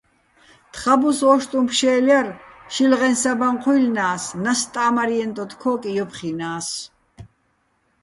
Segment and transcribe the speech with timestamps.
[0.73, 2.27] თხაბუს ო́შტუჼ ფშე́ლ ჲარ,
[2.73, 6.67] შილღეჼ საბაჼ ჴუჲლლნა́ს, ნასტ ტა́მარჲენო ტოტ-ქო́კი ჲოფხჲინა́ს.